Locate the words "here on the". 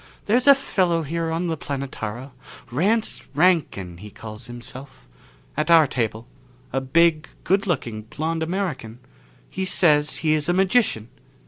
1.03-1.55